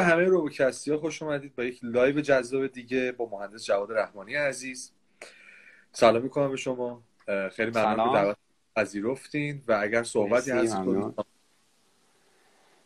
[0.00, 4.34] به همه روبوکستی ها خوش اومدید با یک live جذاب دیگه با مهندس جواد رحمانی
[4.34, 4.92] عزیز.
[5.92, 7.02] سلام می‌کنم به شما.
[7.52, 8.36] خیلی ممنون که دعوت
[8.76, 10.76] پذیرفتین و اگر صحبتی هست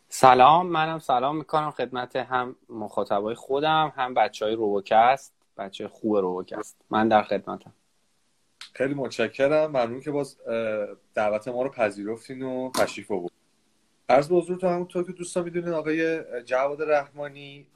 [0.09, 5.33] سلام منم سلام می‌کنم خدمت هم مخاطبای خودم هم بچه های روبوکست.
[5.57, 6.77] بچه خوب روبوکست.
[6.89, 7.73] من در خدمتم.
[8.73, 9.69] خیلی متشکرم.
[9.69, 10.37] ممنون که باز
[11.13, 13.34] دعوت ما رو پذیرفتین و تشریف آوردین.
[14.09, 17.67] عرض به حضورتون همونطور که دوستان می‌دونین آقای جواد رحمانی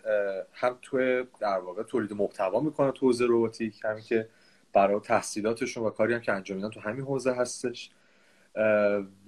[0.53, 4.29] هم تو در واقع تولید محتوا می‌کنه تو حوزه روباتیک همین که
[4.73, 7.91] برای تحصیلاتشون و کاری هم که انجام میدن تو همین حوزه هستش.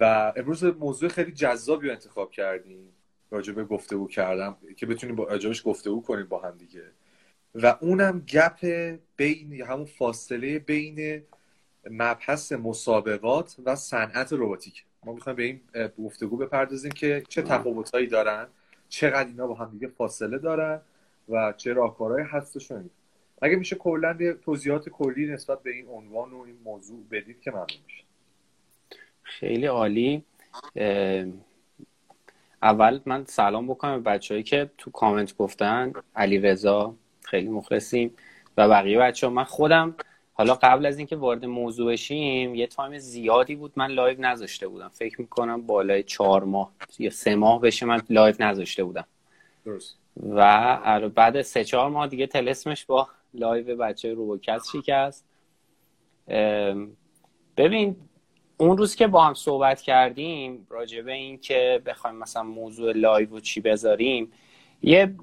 [0.00, 2.88] و امروز موضوع خیلی جذابی رو انتخاب کردیم.
[3.30, 6.82] راجع به گفتگو کردم که بتونیم با راجبش گفتگو کنیم با هم دیگه.
[7.54, 8.66] و اونم گپ
[9.16, 11.22] بین همون فاصله بین
[11.90, 15.60] مبحث مسابقات و صنعت روباتیک ما می‌خوایم به این
[16.04, 18.46] گفتگو بپردازیم که چه تفاوتهایی دارن
[18.88, 20.80] چقدر اینا با هم دیگه فاصله دارن
[21.28, 22.90] و چه راهکارهایی هستشون.
[23.42, 27.66] اگه میشه کلا توضیحات کلی نسبت به این عنوان و این موضوع بدید که ممنون
[27.86, 28.04] میشه.
[29.22, 30.24] خیلی عالی.
[32.62, 35.92] اول من سلام بکنم به بچههایی که تو کامنت گفتن.
[36.16, 38.14] علی رضا خیلی مخلصیم.
[38.56, 39.94] و بقیه بچه ها من خودم
[40.32, 44.88] حالا قبل از اینکه وارد موضوع بشیم یه time زیادی بود من live نذاشته بودم.
[44.88, 49.06] فکر می‌کنم بالای چهار ماه یا سه ماه بشه من live نذاشته بودم.
[49.64, 49.96] درست.
[50.16, 50.40] و
[50.84, 55.24] آره، بعد سه چهار ماه دیگه تلسمش با live بچه روبوکست شکست.
[57.56, 57.96] ببین
[58.56, 63.40] اون روز که با هم صحبت کردیم راجبه این که بخوایم مثلا موضوع live و
[63.40, 64.32] چی بذاریم
[64.82, 65.14] یه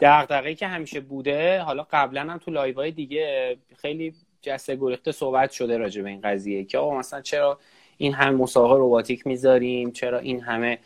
[0.00, 5.76] دغدغه‌ای که همیشه بوده حالا قبلا هم تو live دیگه خیلی جسته گریخته صحبت شده
[5.76, 7.58] راجع به این قضیه که آقا مثلا چرا
[7.96, 10.78] این همه مسابقه روباتیک می‌ذاریم؟ چرا این همه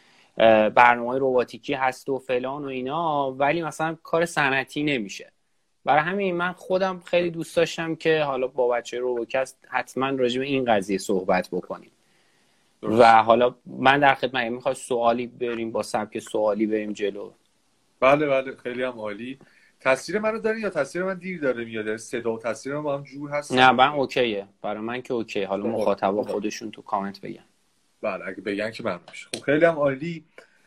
[0.75, 5.33] برنامه روباتیکی هست و فلان و اینا ولی مثلا کار صنعتی نمیشه.
[5.85, 10.47] برای همین من خودم خیلی دوست داشتم که حالا با بچه روبوکست حتما راجع به
[10.47, 11.91] این قضیه صحبت بکنیم.
[12.83, 17.31] و حالا من در خدمت می‌خوای سوالی بریم با سبک سوالی بریم جلو.
[18.01, 19.39] بله بله خیلی هم عالی.
[19.87, 23.03] تصویر منو داری یا تصویر من دیر داره میاد؟ صدا و تصویر من با هم
[23.03, 24.49] جور هست؟ نه من اوکیه.
[24.63, 25.43] برای من که اوکی.
[25.43, 26.31] حالا خب، مخاطبا خب.
[26.31, 27.45] خودشون تو کامنت بگن.
[28.03, 28.99] بله اگه بگن که من
[29.35, 30.25] خب خیلی هم عالی.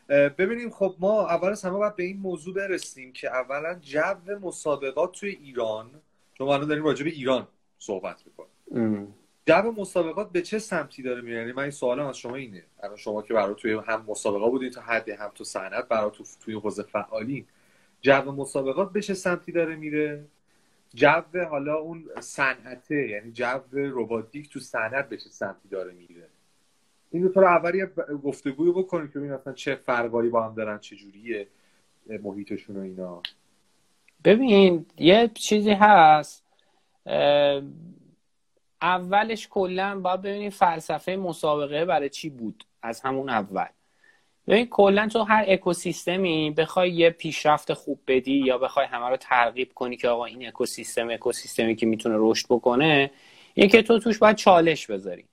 [0.08, 5.12] ببینیم خب ما اول از همه باید به این موضوع برسیم که اولا جو مسابقات
[5.12, 5.90] توی ایران
[6.34, 7.46] چون ما داریم راجع به ایران
[7.78, 9.14] صحبت می‌کنیم.
[9.46, 12.62] جو مسابقات به چه سمتی داره میره؟ یعنی من این سوالم از شما اینه.
[12.82, 16.24] الان شما که برای توی هم مسابقه بودین تا حد هم تو صنعت برای تو
[16.44, 17.46] توی حوزه فعالین.
[18.00, 20.24] جو مسابقات به چه سمتی داره میره.
[20.94, 26.28] جو حالا اون صنعته یعنی جو روباتیک تو صنعت به چه سمتی داره میره.
[27.10, 27.86] این دو تا رو اول یه
[28.24, 31.48] گفتگوی بکنیم که ببین اصلا چه فرقایی با هم دارن چه جوریه
[32.06, 33.22] محیطشون و اینا.
[34.24, 36.44] ببین یه چیزی هست.
[38.82, 43.66] اولش کلا باید ببینیم فلسفه مسابقه برای چی بود؟ از همون اول.
[44.50, 49.72] ببین کلا تو هر اکوسیستمی بخوای یه پیشرفت خوب بدی یا بخوای همه رو ترغیب
[49.74, 53.10] کنی که آقا این اکوسیستم اکوسیستمی که می‌تونه رشد بکنه
[53.56, 55.24] یکی تو توش باید چالش بذاری.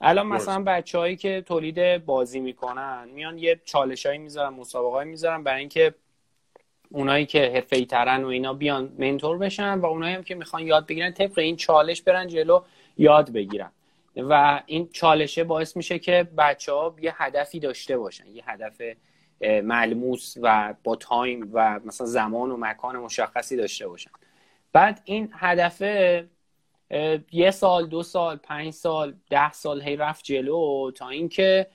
[0.00, 5.94] الان مثلا بچههایی که تولید بازی می‌کنن میان یه چالشایی می‌ذارن مسابقه می‌ذارن برای اینکه
[6.90, 10.86] اونایی که حرفه ترن و اینا بیان منتور بشن و اونایی هم که می‌خوان یاد
[10.86, 12.60] بگیرن طبق این چالش برن جلو
[12.98, 13.70] یاد بگیرن.
[14.16, 18.82] و این چالشه باعث میشه که بچه ها یه هدفی داشته باشن یه هدف
[19.40, 24.10] ملموس و با تایم و مثلا زمان و مکان مشخصی داشته باشن.
[24.72, 25.82] بعد این هدف
[27.32, 31.66] یه سال دو سال پنج سال ده سال هی رفت جلو تا اینکه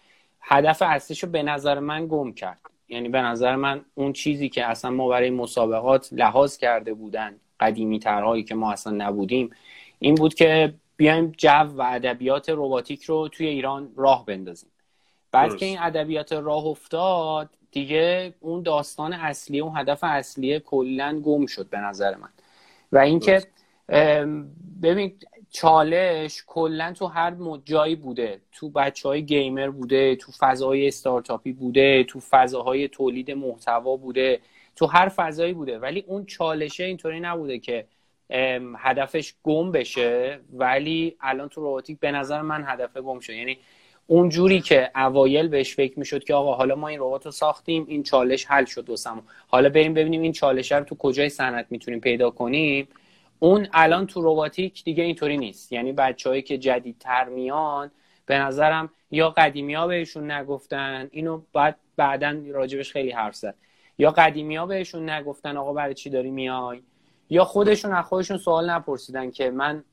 [0.41, 2.59] هدف اصلیش رو به نظر من گم کرد.
[2.89, 7.99] یعنی به نظر من اون چیزی که اصلا ما برای مسابقات لحاظ کرده بودن قدیمی
[7.99, 9.49] ترهایی که ما اصلا نبودیم
[9.99, 14.69] این بود که بیایم جو و ادبیات روباتیک رو توی ایران راه بندازیم.
[15.31, 21.45] بعد که این ادبیات راه افتاد دیگه اون داستان اصلی اون هدف اصلی کلا گم
[21.45, 22.29] شد به نظر من.
[22.91, 23.43] و اینکه
[24.81, 25.13] ببین
[25.49, 28.41] چالش کلا تو هر جایی بوده.
[28.51, 34.39] تو بچه های گیمر بوده تو فضای استارتاپی بوده تو فضاهای تولید محتوا بوده
[34.75, 35.79] تو هر فضایی بوده.
[35.79, 37.85] ولی اون چالشه اینطوری نبوده که
[38.77, 43.57] هدفش گم بشه ولی الان تو روباتیک به نظر من هدف گم شد یعنی
[44.07, 47.85] اون جوری که اوایل بهش فکر می‌شد که آقا حالا ما این ربات رو ساختیم
[47.87, 51.99] این چالش حل شد دوستم حالا بریم ببینیم این چالش رو تو کجای صنعت می‌تونیم
[51.99, 52.87] پیدا کنیم.
[53.39, 55.71] اون الان تو روباتیک دیگه اینطوری نیست.
[55.71, 57.91] یعنی بچههایی که جدیدتر میان
[58.25, 63.55] به نظرم یا قدیمی ها بهشون نگفتن اینو بعد بعدا راجبش خیلی حرف زد.
[63.97, 66.81] یا قدیمی ها بهشون نگفتن آقا برای چی داری میای؟
[67.29, 69.83] یا خودشون از خودشون سوال نپرسیدن که من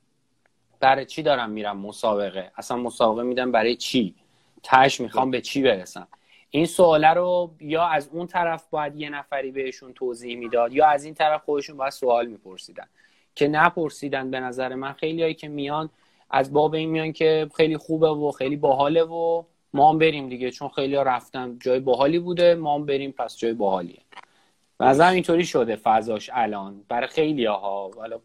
[0.81, 4.15] برای چی دارم میرم مسابقه؟ اصلا مسابقه میدم برای چی؟
[4.63, 6.09] تش می‌خوام به چی برسم؟
[6.51, 11.05] این سواله رو یا از اون طرف باید یه نفری بهشون توضیح می‌داد یا از
[11.05, 12.87] این طرف خودشون باید سوال میپرسیدن.
[13.35, 14.93] که نپرسیدن به نظر من.
[14.93, 15.91] خیلی هایی که میان
[16.31, 19.43] از باب این میان که خیلی خوبه و خیلی باحاله و
[19.75, 20.51] ما هم بریم دیگه.
[20.51, 23.99] چون خیلی ها رفتن جای باحالی بوده ما هم بریم پس جای باحالیه.
[24.83, 26.85] و اینطوری شده فضاش الان.
[26.89, 28.21] برای خیلی ها حالا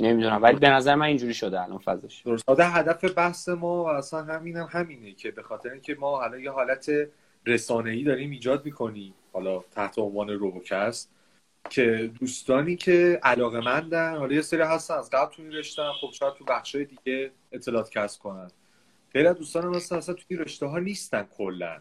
[0.00, 2.22] نمی‌دونم ولی به نظر من اینجوری شده الان فضاش.
[2.22, 2.44] درست.
[2.60, 6.90] هدف بحث ما اصلا همینم هم همینه که به خاطر اینکه ما حالا یه حالت
[7.46, 11.10] رسانه‌ای داریم ایجاد می‌کنیم حالا تحت عنوان روبوکست
[11.70, 16.10] که دوستانی که علاقه مندن حالا یه سری هستن از قبل تو این رشته خب
[16.12, 18.50] شاید تو بخشای دیگه اطلاعات کسب کنن.
[19.12, 21.80] خیلی دوستان مثلا اصلا توی رشته ها نیستن کلا.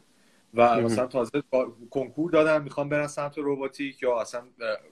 [0.56, 1.44] و مثلا تازه
[1.90, 4.44] کنکور دادن می‌خوان برن سمت روباتیک یا اصلا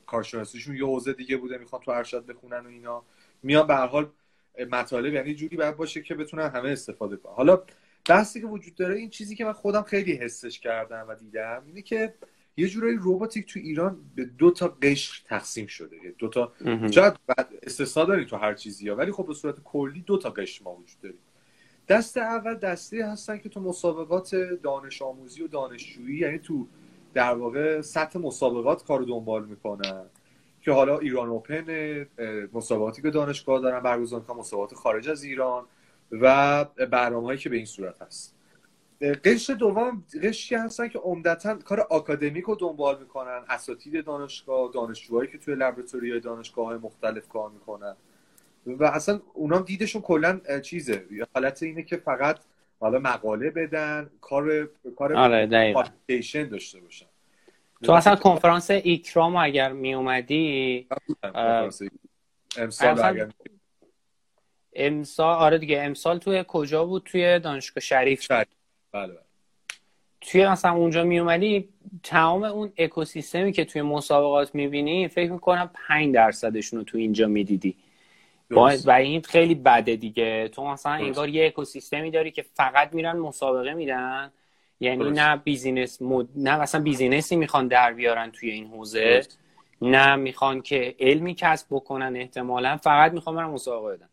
[0.06, 3.04] کارشناسیشون یه حوزه دیگه بوده می‌خوان تو ارشد بخونن و اینا.
[3.44, 4.10] میان به هر حال
[4.72, 7.34] مطالب یعنی جوری باید باشه که بتونن همه استفاده کنن.
[7.34, 7.64] حالا
[8.10, 11.82] بحثی که وجود داره این چیزی که من خودم خیلی حسش کردم و دیدم اینه
[11.82, 12.14] که
[12.58, 15.98] یه جورایی روباتیک تو ایران به دو تا قشر تقسیم شده.
[16.18, 16.54] دو تا
[16.92, 17.14] شاید
[17.64, 20.76] استثنا داریم تو هر چیزی ها ولی خب به صورت کلی دو تا قشر ما
[20.76, 21.20] وجود داریم.
[21.94, 26.68] دست اول دسته هستن که تو مسابقات دانش آموزی و دانشجویی یعنی تو
[27.14, 30.06] در واقع سطح مسابقات کار دنبال می‌کنن.
[30.62, 31.66] که حالا ایران اوپن
[32.54, 35.66] مسابقاتی که دانشگاه دارن برگزار می‌کنن مسابقات خارج از ایران
[36.12, 38.36] و برنامه هایی که به این صورت هست.
[39.02, 45.38] قشر دوم قشری هستن که عمدتا کار آکادمیک رو دنبال می‌کنن اساتید دانشگاه دانشجوهایی که
[45.38, 47.96] توی لبراتوری های دانشگاه های مختلف کار می‌کنن.
[48.68, 51.06] و اصلا اونا دیدشون کلا چیزه.
[51.34, 52.40] حالت اینه که فقط
[52.80, 55.74] حالا مقاله بدن کار کار آره
[56.52, 57.06] داشته باشن.
[57.84, 60.88] تو اصلا کنفرانس ایکرام اگر می اومدی
[62.58, 63.32] امسال اگر
[64.76, 68.22] امسال آره دیگه امسال توی کجا بود؟ توی دانشگاه شریف.
[68.22, 68.48] شریف.
[68.92, 69.20] بله بله.
[70.22, 71.70] توی مثلا اونجا می اومدی
[72.04, 77.76] تمام اون اکوسیستمی که توی مسابقات می‌بینی فکر می‌کنم 5 درصدشون رو تو اینجا می‌دیدی.
[78.86, 80.48] و این خیلی بده دیگه.
[80.48, 84.32] تو مثلا انگار یه اکوسیستمی داری که فقط میرن مسابقه میدن.
[84.80, 86.28] یعنی نه business mod...
[86.36, 89.22] نه مثلا business ی می‌خوان در بیارن توی این حوزه.
[89.82, 92.78] نه می‌خوان که علمی کسب بکنن احتمالا.
[92.78, 94.10] فقط می‌خوان برن مسابقه بدن.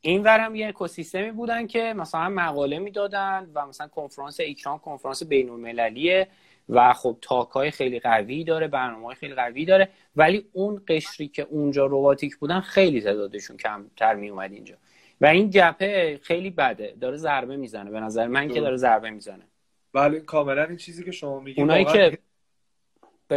[0.00, 5.50] این ورم یه اکوسیستمی بودن که مثلا مقاله می‌دادن و مثلا کنفرانس ایکران کنفرانس بین
[5.50, 6.28] المللیه
[6.68, 11.28] و خب تاک های خیلی قوی داره برنامه های خیلی قوی داره ولی اون قشری
[11.28, 14.74] که اونجا روباتیک بودن خیلی تعدادشون کمتر می اومد اینجا.
[15.20, 17.90] و این جپه خیلی بده داره ضربه می‌زنه.
[17.90, 19.48] به نظر من که داره ضربه می‌زنه.
[19.92, 22.18] بله کاملا این چیزی که شما میگید اونایی که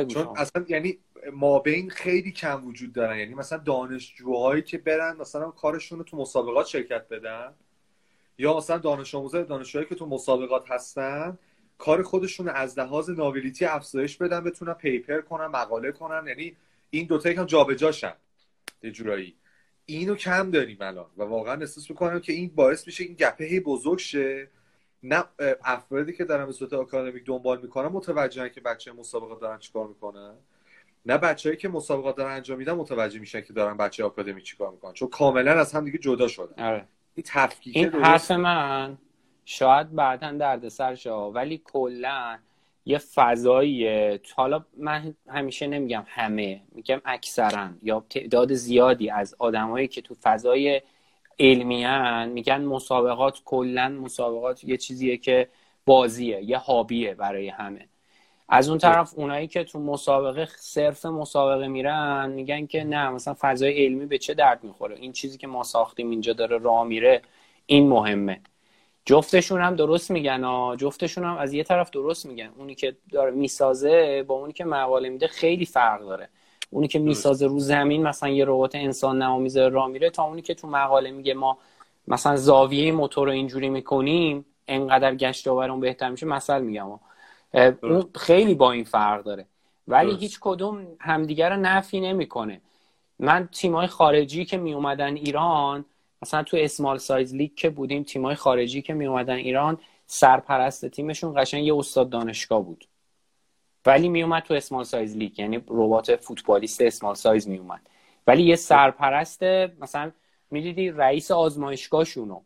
[0.08, 0.98] چون اصلا یعنی
[1.34, 3.18] ما بین خیلی کم وجود دارن.
[3.18, 7.54] یعنی مثلا دانشجوهایی که برن مثلا کارشون رو تو مسابقات شرکت بدن
[8.38, 11.38] یا مثلا دانش آموزای دانشجوهایی که تو مسابقات هستن
[11.80, 16.28] کار خودشون از لحاظ ناویلیتی افزایش بدن بتونن پیپر کنن مقاله کنن.
[16.28, 16.56] یعنی
[16.90, 18.14] این دوتا یکم جابجاشن.
[18.84, 19.36] یه جورایی.
[19.86, 23.60] اینو کم داریم الان و واقعا احساس می‌کنم که این باعث میشه این گپه هی
[23.60, 24.48] بزرگ شه.
[25.04, 25.24] نه
[25.64, 30.34] افرادی که دارن به صورت آکادمیک دنبال می‌کنن متوجهن که بچه مسابقات دارن چیکار می‌کنن.
[31.06, 34.94] نه بچههایی که مسابقات دارن انجام میدن متوجه میشن که دارن بچه آکادمی چیکار می‌کنن.
[34.94, 36.64] چون کاملا از هم دیگه جدا شدن.
[36.64, 36.86] آره.
[37.16, 38.98] این تفکیک این حرف من.
[39.52, 42.38] شاید بعدا دردسر شه ولی کلا
[42.86, 44.20] یه فضاییه.
[44.36, 50.82] حالا من همیشه نمیگم همه میگم اکثرا یا تعداد زیادی از آدمایی که تو فضای
[51.40, 55.50] علمیان میگن مسابقات کلا مسابقات یه چیزیه که
[55.86, 57.88] بازیه یه هابیه برای همه.
[58.50, 63.86] از اون طرف اونایی که تو مسابقه صرف مسابقه میرن میگن که نه مثلا فضای
[63.86, 67.22] علمی به چه درد می‌خوره؟ این چیزی که ما ساختیم اینجا داره راه میره
[67.66, 68.42] این مهمه.
[69.10, 72.50] جفتشون هم درست میگن ها جفتشون هم از یه طرف درست میگن.
[72.58, 76.30] اونی که داره می‌سازه با اونی که مقاله میده خیلی فرق داره.
[76.70, 80.42] اونی که می‌سازه رو زمین مثلا یه ربات انسان نما می‌ذاره راه میره تا اونی
[80.42, 81.58] که تو مقاله میگه ما
[82.08, 86.88] مثلا زاویه موتور رو اینجوری می‌کنیم انقدر گشت آورون بهتر میشه مثلا میگم
[87.84, 89.46] اون خیلی با این فرق داره.
[89.88, 92.62] ولی هیچ کدوم همدیگر رو نفی نمی‌کنه.
[93.20, 95.86] من تیمای خارجی که می اومدن ایران
[96.22, 101.34] مثلا تو اسمال سایز لیگ که بودیم تیمای خارجی که می اومدن ایران سرپرست تیمشون
[101.38, 102.86] قشنگ یه استاد دانشگاه بود.
[103.86, 107.82] ولی می اومد تو small size league یعنی ربات فوتبالیست small size می اومد
[108.28, 109.44] ولی یه سرپرست
[109.80, 110.12] مثلا
[110.52, 112.42] می‌دیدی رئیس آزمایشگاهشونو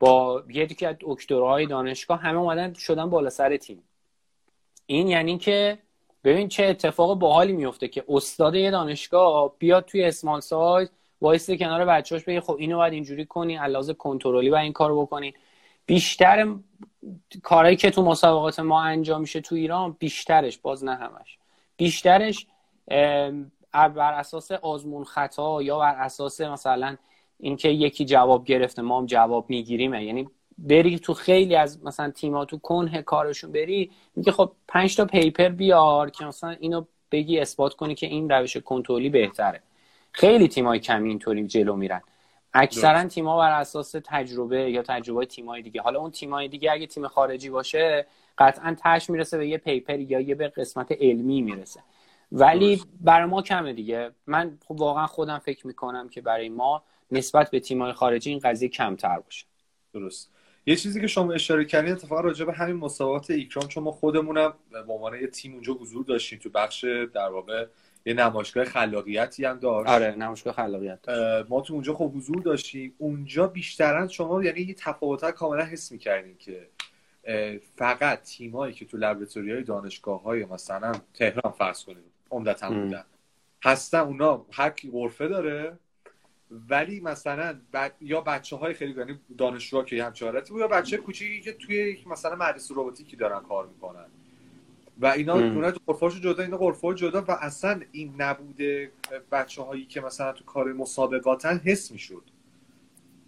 [0.00, 3.82] با یه از دکترهای دانشگاه همه اومدن شدن بالا سر تیم.
[4.86, 5.78] این یعنی که
[6.24, 11.84] ببین چه اتفاق باحالی میفته که استاد یه دانشگاه بیاد توی small size وایسته کنار
[11.84, 15.34] بچه‌اش بگه خب اینو باید اینجوری کنی علاوه کنترلی و این کارو بکنی.
[15.86, 16.54] بیشتر
[17.42, 21.38] کارهایی که تو مسابقات ما انجام میشه تو ایران بیشترش باز نه همش
[21.76, 22.46] بیشترش
[23.72, 26.96] بر اساس آزمون خطا یا بر اساس مثلا
[27.40, 32.44] اینکه یکی جواب گرفته ما هم جواب می‌گیریم یعنی بری تو خیلی از مثلا تیما
[32.44, 37.74] تو کنه کارشون بری میگه خب پنج تا پیپر بیار که مثلا اینو بگی اثبات
[37.74, 39.62] کنی که این روش کنترلی بهتره.
[40.16, 42.00] خیلی تیمای کمی اینطوری جلو میرن.
[42.54, 45.80] اکثرا تیما بر اساس تجربه یا تجربه تیمای دیگه.
[45.80, 48.06] حالا اون تیمای دیگه اگه تیم خارجی باشه
[48.38, 51.80] قطعا تش می‌رسه به یه پیپر یا یه به قسمت علمی می‌رسه.
[52.32, 54.10] ولی برای ما کمه دیگه.
[54.26, 58.68] من خب واقعا خودم فکر می‌کنم که برای ما نسبت به تیمای خارجی این قضیه
[58.68, 59.46] کمتر باشه.
[59.94, 60.32] درست.
[60.66, 64.54] یه چیزی که شما اشاره کردین اتفاقا راجع به همین مسابقات ایکرام چون ما خودمونم
[64.70, 67.66] به عنوان یه تیم اونجا حضور داشتیم تو بخش در واقع
[68.06, 69.90] یه نمایشگاه خلاقیتی هم داشت.
[69.90, 71.08] آره نمایشگاه خلاقیت
[71.48, 72.94] ما تو اونجا خب حضور داشتیم.
[72.98, 76.68] اونجا بیشترا شما یعنی یه تفاوت کاملا حس می‌کردین که
[77.76, 83.04] فقط تیمایی که تو لابراتوری های دانشگاه های مثلا تهران فرض کنیم عمدتا بودن
[83.64, 85.78] هستن اونا هر کی غرفه داره
[86.50, 87.60] ولی مثلا
[88.00, 91.98] یا بچه های خیلی یعنی دانشجوها که همچه حالتی بود یا بچه کوچیکی که توی
[92.06, 94.06] مثلا مدرسه رباتیکی دارن کار می‌کنن.
[95.00, 98.90] و اینا اونا تو جدا اینا غرفه جدا و اصلا این نبوده
[99.32, 102.22] بچه هایی که مثلا تو کار مسابقاتن حس می‌شد.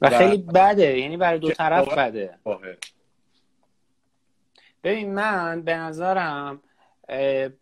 [0.00, 2.38] و, و خیلی بده یعنی برای دو طرف بده.
[4.84, 6.62] ببین من به نظرم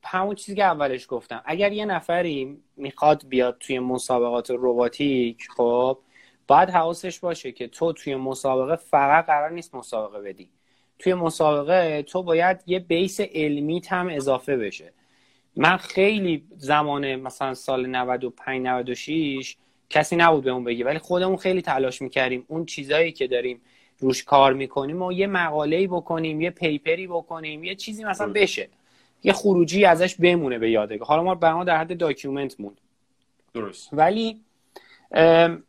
[0.05, 5.99] همون چیزی که اولش گفتم اگر یه نفری می‌خواد بیاد توی مسابقات روباتیک خب
[6.47, 10.51] باید حواسش باشه که تو توی مسابقه فقط قرار نیست مسابقه بدی.
[10.99, 14.93] توی مسابقه تو باید یه base علمی هم اضافه بشه.
[15.57, 19.57] من خیلی زمان مثلا سال 95 96
[19.91, 22.45] کسی نبود به اون بگی ولی خودمون خیلی تلاش می‌کردیم.
[22.49, 23.61] اون چیزایی که داریم
[23.99, 28.69] روش کار می‌کنیم و یه مقاله‌ای بکنیم یه paper ی بکنیم یه چیزی مثلا بشه.
[29.23, 31.09] یه خروجی ازش بمونه به یادگار.
[31.09, 32.81] حالا ما به ما در حد document موند.
[33.55, 33.89] درست.
[33.93, 34.41] ولی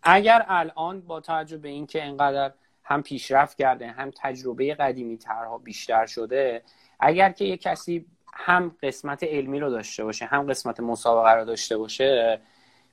[0.03, 2.53] اگر الان با توجه به اینکه انقدر
[2.87, 6.63] هم پیشرفت کرده هم تجربه قدیمی ترها بیشتر شده.
[6.99, 11.77] اگر که یه کسی هم قسمت علمی رو داشته باشه هم قسمت مسابقه رو داشته
[11.77, 12.39] باشه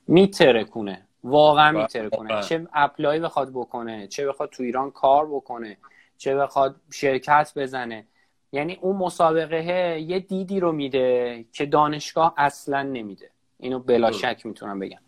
[0.07, 1.01] میترکونه.
[1.23, 2.41] واقعا میترکونه.
[2.41, 5.77] چه اپلای بخواد بکنه چه بخواد تو ایران کار بکنه
[6.17, 8.05] چه بخواد شرکت بزنه.
[8.51, 13.29] یعنی اون مسابقه یه دیدی رو میده که دانشگاه اصلا نمیده.
[13.59, 14.99] اینو بلا شک می‌تونم بگم.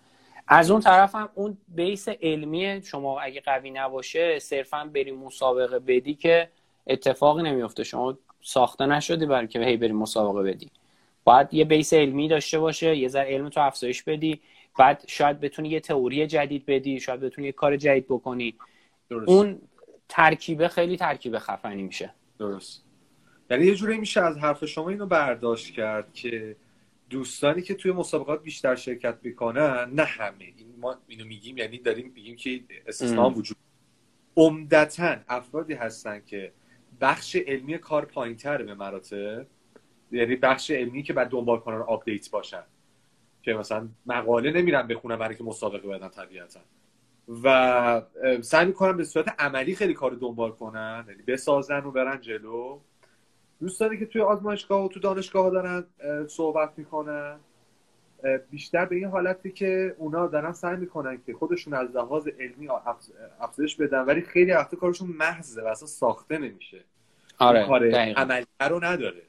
[0.48, 6.14] از اون طرف هم اون بیس علمی شما اگه قوی نباشه صرفا بری مسابقه بدی
[6.14, 6.50] که
[6.88, 10.72] اتفاقی نمیفته شما ساخته نشدی برای که هی بری مسابقه بدی.
[11.24, 14.42] باید یه بیس علمی داشته باشه یه ذره علم تو افزایش بدی
[14.78, 18.56] بعد شاید بتونی یه تئوری جدید بدی شاید بتونی یه کار جدید بکنی.
[19.10, 19.30] درست.
[19.30, 19.62] اون
[20.10, 22.14] ترکیبه خیلی ترکیب خفنی میشه.
[22.40, 22.84] درست.
[23.50, 26.56] یعنی یه جوری میشه از حرف شما اینو برداشت کرد که
[27.10, 30.44] دوستانی که توی مسابقات بیشتر شرکت می‌کنن نه همه.
[30.58, 33.58] این ما اینو میگیم یعنی داریم میگیم که استثنا وجود
[34.38, 36.52] عمدتا افرادی هستن که
[37.02, 39.46] بخش علمی کار پایینتره به مراتب.
[40.12, 42.64] یعنی بخش علمی که بعد دنبال کنن آپدیت باشن.
[43.42, 46.60] که مثلا مقاله نمیرن بخونن برای که مسابقه بدن طبیعتا.
[47.44, 48.02] و
[48.42, 51.06] سعی می‌کنن به صورت عملی خیلی کار دنبال کنن.
[51.08, 52.80] یعنی بسازن و برن جلو.
[53.62, 55.86] دوستانی که توی آزمایشگاه و تو دانشگاه دارن
[56.28, 57.40] صحبت می‌کنن.
[58.50, 62.70] بیشتر به این حالتی که اونا دارن سعی می‌کنن که خودشون از لحاظ علمی
[63.40, 66.84] افزایش بدن ولی خیلی وقت کارشون محضه و اصلا ساخته نمیشه.
[67.40, 69.22] آره کار عملی رو نداره.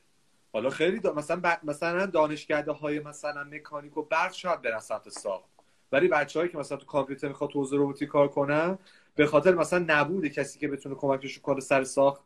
[0.53, 5.49] حالا خیلی مثلا مثلا دانشگاه های مثلا مکانیک و برق شاید برن سمت ساخت.
[5.93, 8.79] ولی بچه‌هایی که مثلا تو کامپیوتر می‌خواد تو حوزه کار کنن
[9.19, 12.23] به خاطر مثلا نبود کسی که بتونه کمکش کنه سر ساخت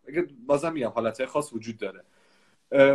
[0.46, 2.04] بازم میگم حالت خاص وجود داره.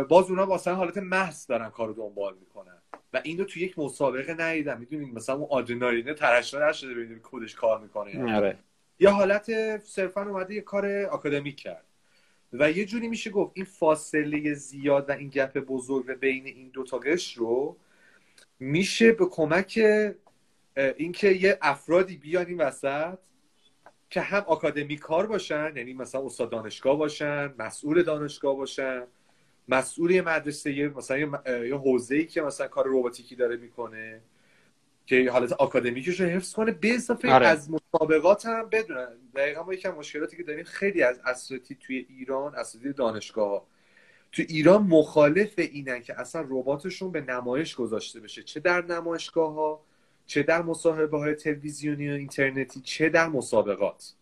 [0.04, 2.78] باز اونا مثلا حالت محض دارن کارو دنبال می‌کنن.
[3.12, 4.80] و اینو تو یک مسابقه ندیدم.
[4.80, 8.58] می‌دونید مثلا اون آدرنالینه ترشح نشده ببینید کدش کار می‌کنه آره.
[9.00, 11.84] یا حالت صرفا اومده یه کار آکادمیک کرد.
[12.52, 16.84] و یه جوری میشه گفت این فاصله زیاد و این گپ بزرگ بین این دو
[16.84, 17.00] تا
[17.36, 17.76] رو
[18.60, 19.80] میشه به کمک
[20.76, 23.18] اینکه یه افرادی بیان این وسط
[24.10, 29.06] که هم آکادمی کار باشن یعنی مثلا استاد دانشگاه باشن مسئول دانشگاه باشن
[29.68, 34.20] مسئول مدرسه یه مثلا یه حوزه ای که مثلا کار روباتیکی داره می‌کنه
[35.06, 37.46] که حالت آکادمیکش رو حفظ کنه به اضافه آره.
[37.46, 42.54] از مسابقات هم بدونن دقیقا ما یکم مشکلاتی که داریم خیلی از اساتید توی ایران
[42.54, 43.66] اساتید دانشگاه
[44.32, 49.84] تو ایران مخالف اینن که اصلا رباتشون به نمایش گذاشته بشه چه در نمایشگاه ها
[50.28, 54.12] چه در مصاحبه های تلویزیونی و اینترنتی چه در مسابقات.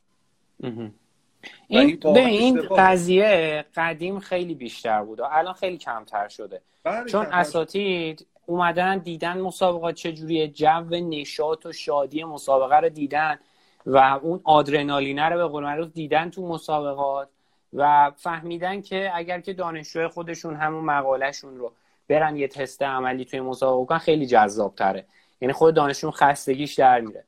[1.69, 6.61] این به این قضیه قدیم خیلی بیشتر بود الان خیلی کمتر شده.
[6.85, 13.39] بله، چون اساتید اومدن دیدن مسابقات چجوریه جو نشاط و شادی مسابقه رو دیدن
[13.87, 17.29] و اون آدرنالینه رو به قول دیدن تو مسابقات
[17.73, 21.73] و فهمیدن که اگر که دانشجوی خودشون همون مقالهشون رو
[22.09, 25.07] برن یه تست عملی توی مسابقه کن خیلی جذاب تره
[25.40, 27.25] یعنی خود دانشجو خستگیش در میره.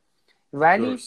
[0.53, 0.97] ولی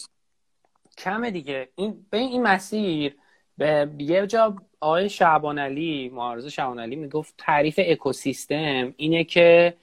[0.97, 1.69] کمه دیگه.
[1.75, 3.15] این به این مسیر
[3.57, 9.73] به یه جا آقای شعبان علی معارض شعبان علی می‌گفت تعریف اکوسیستم اینه که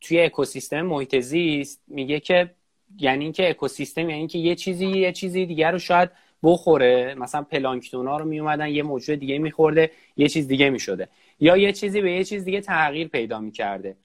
[0.00, 2.50] توی اکوسیستم محیط زیست میگه که
[2.98, 6.10] یعنی اینکه اکوسیستم یعنی که یه چیزی یه چیزی دیگر رو شاید
[6.42, 7.14] بخوره.
[7.14, 11.08] مثلا پلانکتونا رو میومدن یه موجود دیگه میخورده یه چیز دیگه می‌شده.
[11.40, 13.96] یا یه چیزی به یه چیز دیگه تغییر پیدا می‌کرده.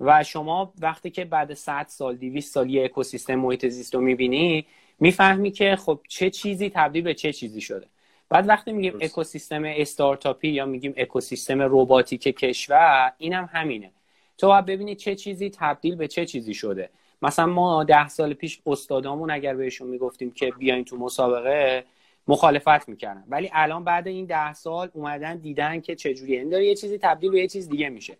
[0.00, 4.66] و شما وقتی که بعد 100 سال 200 سال یه اکوسیستم محیط زیست رو می‌بینی
[5.00, 7.86] می‌فهمی که خب چه چیزی تبدیل به چه چیزی شده.
[8.28, 13.90] بعد وقتی میگیم اکوسیستم استارتاپی یا میگیم اکوسیستم رباتیک کشور اینم همینه.
[14.38, 16.90] تو باید ببینی چه چیزی تبدیل به چه چیزی شده.
[17.22, 21.84] مثلا ما ده سال پیش استادامون اگر بهشون می‌گفتیم که بیاین تو مسابقه
[22.28, 23.24] مخالفت می‌کردن.
[23.28, 26.38] ولی الان بعد این ده سال اومدن دیدن که چجوریه.
[26.38, 28.16] این داره یه چیزی تبدیل به یه چیز دیگه میشه.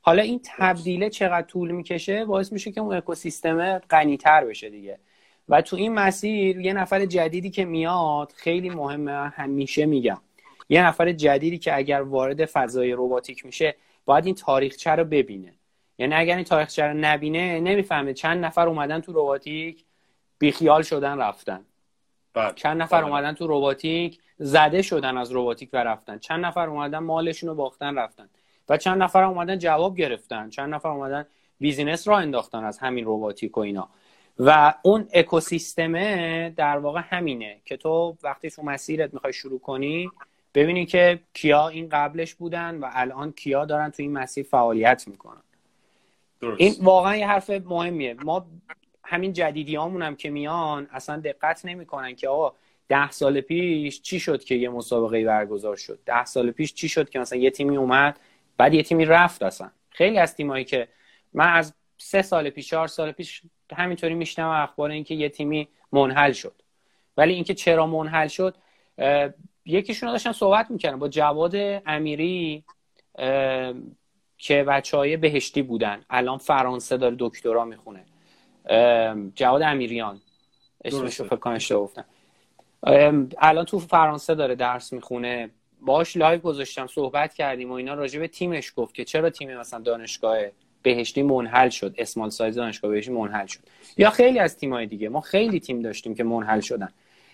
[0.00, 4.98] حالا این تبدیله چقدر طول می‌کشه باعث میشه که اون اکوسیستم غنیتر بشه دیگه.
[5.48, 10.20] و تو این مسیر یه نفر جدیدی که میاد خیلی مهمه همیشه میگم.
[10.68, 15.54] یه نفر جدیدی که اگر وارد فضای رباتیک میشه باید این تاریخچه رو ببینه.
[15.98, 19.84] یعنی اگر این تاریخچه رو نبینه نمی‌فهمه چند نفر اومدن تو رباتیک
[20.38, 21.64] بیخیال شدن رفتن.
[22.34, 22.52] بله.
[22.56, 23.10] چند نفر بله.
[23.10, 26.18] اومدن تو رباتیک زده شدن از رباتیک و رفتن.
[26.18, 28.28] چند نفر اومدن مالشون رو باختن رفتن.
[28.70, 30.50] و چند نفر اومدن جواب گرفتن.
[30.50, 31.26] چند نفر اومدن
[31.60, 33.88] بیزینس را انداختن از همین رباتیک و اینا.
[34.38, 40.10] و اون اکوسیستمه در واقع همینه که تو وقتی تو مسیرت می‌خوای شروع کنی
[40.54, 45.42] ببینی که کیا این قبلش بودن و الان کیا دارن تو این مسیر فعالیت می‌کنن.
[46.40, 46.60] درست.
[46.60, 48.14] این واقعا یه حرف مهمیه.
[48.14, 48.46] ما
[49.04, 52.52] همین جدیدی هم که میان اصلا دقت نمی‌کنن که آقا
[52.88, 57.10] ده سال پیش چی شد که یه مسابقه برگزار شد؟ ده سال پیش چی شد
[57.10, 58.20] که مثلا یه تیمی اومد
[58.60, 59.70] بعد یه تیمی رفت اصلا.
[59.90, 60.88] خیلی از تیمایی که
[61.32, 63.42] من از سه سال پیش چهار سال پیش
[63.76, 66.62] همینطوری میشنم اخبار اینکه یه تیمی منحل شد.
[67.16, 68.56] ولی اینکه چرا منحل شد
[69.64, 71.52] یکیشون رو داشتن صحبت می‌کردن با جواد
[71.86, 72.64] امیری
[74.38, 76.04] که بچه های بهشتی بودن.
[76.10, 78.04] الان فرانسه داره دکترا می‌خونه.
[79.34, 80.20] جواد امیریان.
[80.84, 82.04] اسمش رو فکر کنم گفتم.
[83.38, 85.50] الان تو فرانسه داره درس می‌خونه.
[85.82, 89.80] باش live گذاشتم صحبت کردیم و اینا راجع به تیمش گفت که چرا تیم مثلا
[89.80, 90.38] دانشگاه
[90.82, 93.60] بهشتی منحل شد؟ small size دانشگاه بهشتی منحل شد.
[93.96, 96.88] یا خیلی از تیمای دیگه ما خیلی تیم داشتیم که منحل شدن.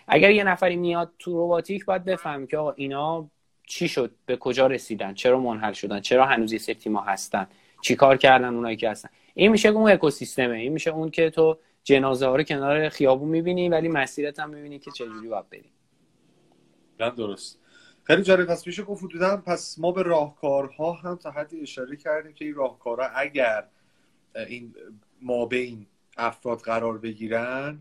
[0.08, 3.30] اگر یه نفری میاد تو رباتیک باید بفهم که آقا اینا
[3.66, 7.46] چی شد؟ به کجا رسیدن؟ چرا منحل شدن؟ چرا هنوز یه سری تیم‌ها هستن؟
[7.80, 10.56] چیکار کردن اونایی که هستن؟ این میشه اون اکوسیستمه.
[10.56, 14.78] این میشه اون که تو جنازه ها رو کنار خیابون می‌بینی ولی مسیرت هم می‌بینی
[14.78, 15.70] که چجوری باید بری.
[17.16, 17.58] درست.
[18.06, 18.46] خیلی جالب.
[18.46, 22.54] پس میشه گفت حدودا پس ما به راهکارها هم تا حدی اشاره کردیم که این
[22.54, 23.64] راهکارها اگر
[24.48, 24.74] این
[25.22, 27.78] ما این افراد قرار بگیرن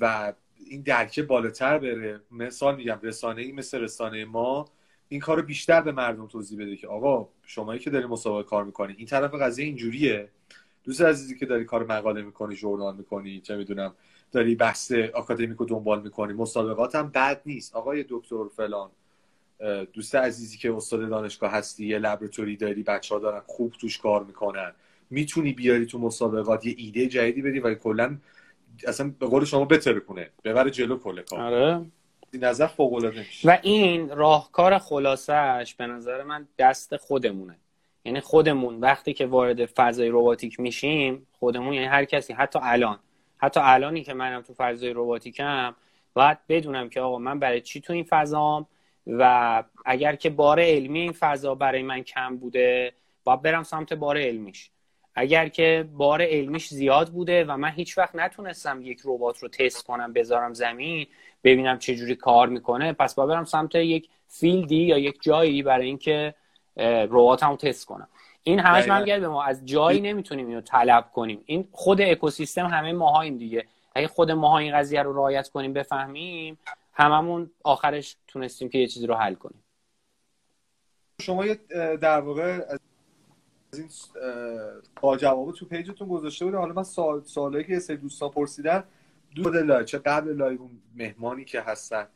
[0.00, 0.32] و
[0.70, 4.64] این درکه بالاتر بره مثال میگم رسانه ای مثل رسانه ما
[5.08, 8.64] این کار رو بیشتر به مردم توضیح بده که آقا شمایی که داری مسابقه کار
[8.64, 10.28] می‌کنی این طرف قضیه اینجوریه.
[10.84, 13.94] دوست عزیزی که داری کار مقاله می‌کنی ژورنال می‌کنی چه می‌دونم
[14.32, 17.76] داری بحث آکادمیک رو دنبال می‌کنی مسابقات هم بد نیست.
[17.76, 18.90] آقای دکتر فلان
[19.92, 24.24] دوست عزیزی که استاد دانشگاه هستی یه لبراتوری داری بچه ها دارن خوب توش کار
[24.24, 24.72] می‌کنن.
[25.10, 28.16] می‌تونی بیاری تو مسابقات یه ایده جدیدی بدی و کلا
[28.86, 30.30] اصلا به قول شما بتر کنه.
[30.44, 31.40] ببره جلو کل کار.
[31.40, 31.86] آره.
[32.34, 37.56] نظر فوق العاده و این راهکار خلاصش به نظر من دست خودمونه.
[38.04, 42.98] یعنی خودمون وقتی که وارد فضای رباتیک میشیم خودمون یعنی هر کسی حتی الان.
[43.36, 45.74] حتی الانی که منم تو فضای رباتیکم
[46.14, 48.66] باید بدونم که آقا من برای چی تو این فضام؟
[49.06, 52.92] و اگر که بار علمی این فضا برای من کم بوده
[53.24, 54.70] باید برم سمت بار علمیش.
[55.14, 59.86] اگر که بار علمیش زیاد بوده و من هیچ وقت نتونستم یک ربات رو تست
[59.86, 61.06] کنم بذارم زمین
[61.44, 65.86] ببینم چه جوری کار می‌کنه پس باید برم سمت یک فیلدی یا یک جایی برای
[65.86, 66.34] اینکه
[67.10, 68.08] رباتمو تست کنم.
[68.42, 69.44] این همش من به ما.
[69.44, 71.42] از جایی نمی‌تونیم اینو طلب کنیم.
[71.46, 73.64] این خود اکوسیستم همه ماها این دیگه.
[73.94, 76.58] اگه خود ماها این قضیه رو رعایت کنیم بفهمیم
[76.94, 79.64] هممون آخرش تونستیم که یه چیزی رو حل کنیم.
[81.20, 81.44] شما
[81.96, 82.60] در واقع
[83.72, 83.88] از این
[85.00, 88.84] با جواب تو پیجتون گذاشته بود حالا من سوال سوالایی که سری دوستان پرسیدن
[89.34, 90.60] دو لایو چه قبل لایو
[90.94, 92.06] مهمانی که هستن؟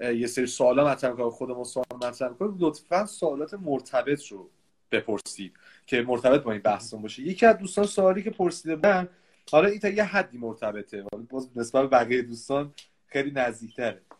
[0.00, 4.50] یه سری سوالا مطرح کنم خودمون سوال مطرح کنیم لطفا سوالات مرتبط رو
[4.92, 5.54] بپرسید
[5.86, 7.22] که مرتبط با این بحثمون باشه.
[7.22, 9.08] یکی از دوستان سوالی که پرسیده بودن
[9.50, 11.04] حالا این تا یه حدی مرتبطه.
[11.30, 12.74] باز نسبت بقیه دوستان
[13.06, 14.00] خیلی نزدیکتره.
[14.00, 14.13] که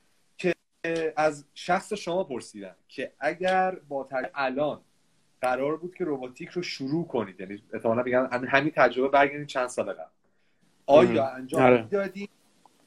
[1.17, 4.81] از شخص شما پرسیدن که اگر با الان
[5.41, 9.93] قرار بود که روباتیک رو شروع کنید یعنی احتمالاً بگن همین تجربه برگردید چند سال
[9.93, 10.11] قبل.
[10.87, 11.83] آیا انجام آره.
[11.83, 12.31] می‌دادید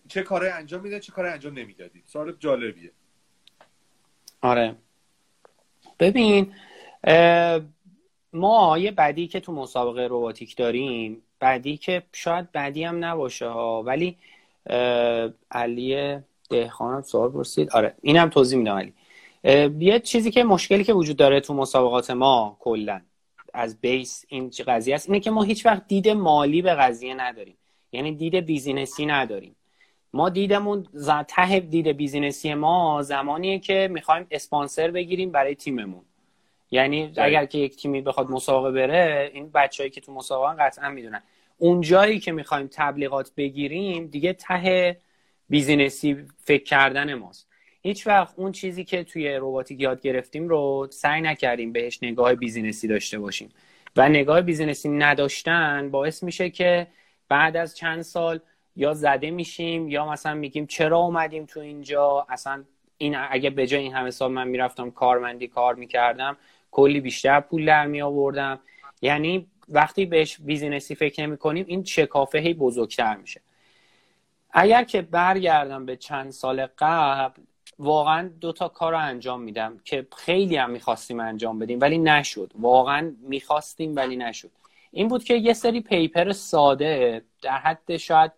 [0.07, 2.91] چه کارهای انجام می‌دادید چه کارهای انجام نمی‌دادید سوال جالبیه.
[4.41, 4.75] آره.
[5.99, 6.53] ببین
[8.33, 13.83] ما یه بدی که تو مسابقه روباتیک داریم بعدی که شاید بعدی هم نباشه ها
[13.83, 14.17] ولی
[15.51, 16.17] علی
[16.49, 17.69] دهخانم سوال پرسید.
[17.71, 18.93] آره اینم توضیح میدم علی.
[19.79, 23.01] یه چیزی که مشکلی که وجود داره تو مسابقات ما کلا
[23.53, 27.57] از base این قضیه است اینه که ما هیچ وقت دید مالی به قضیه نداریم.
[27.91, 29.55] یعنی دید business ی نداریم.
[30.13, 30.87] ما دیدمون
[31.27, 36.01] ته دید business ی ما زمانیه که می‌خوایم اسپانسر بگیریم برای تیممون.
[36.71, 41.23] یعنی اگر که یک تیمی بخواد مسابقه بره این بچههایی که تو مسابقه قطعا می‌دونن.
[41.57, 44.97] اونجایی که می‌خوایم تبلیغات بگیریم دیگه ته
[45.49, 47.47] business ی فکر کردن ماست.
[47.81, 52.82] هیچ وقت اون چیزی که توی روباتیک یاد گرفتیم رو سعی نکردیم بهش نگاه business
[52.82, 53.49] ی داشته باشیم.
[53.95, 56.87] و نگاه business ی نداشتن باعث میشه که
[57.29, 58.39] بعد از چند سال
[58.75, 62.63] یا زده میشیم یا مثلا میگیم چرا اومدیم تو اینجا؟ اصلا
[62.97, 66.37] این اگه به جای این همه سال من می‌رفتم کارمندی کار می‌کردم
[66.71, 68.59] کلی بیشتر پول در می آوردم
[69.01, 73.41] یعنی وقتی بهش بیزینسی فکر نمی کنیم این شکافه هی بزرگتر میشه.
[74.51, 77.41] اگر که برگردم به چند سال قبل
[77.79, 82.51] واقعا دو تا کار رو انجام میدم که خیلی هم می‌خواستیم انجام بدیم ولی نشد.
[82.55, 84.51] واقعا می‌خواستیم ولی نشد.
[84.91, 88.31] این بود که یه سری پیپر ساده در حد شاید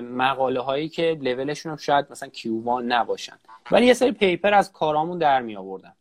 [0.00, 3.38] مقاله هایی که لولشون شاید مثلا کیووان نباشن.
[3.70, 5.92] ولی یه سری paper از کارامون در می آوردن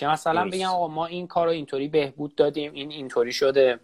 [0.00, 3.80] که مثلا بگم آقا ما این کار رو اینطوری بهبود دادیم این اینطوری شده.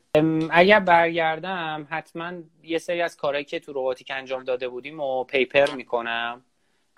[0.50, 5.70] اگر برگردم حتما یه سری از کارهایی که تو روباتیک انجام داده بودیم و paper
[5.70, 6.42] می‌کنم.